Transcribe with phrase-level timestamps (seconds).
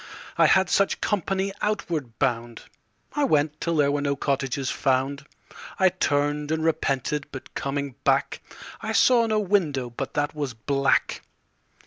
[0.35, 2.63] I had such company outward bound.
[3.13, 5.27] I went till there were no cottages found.
[5.77, 8.41] I turned and repented, but coming back
[8.81, 11.21] I saw no window but that was black.